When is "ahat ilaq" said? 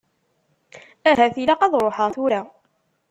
1.09-1.61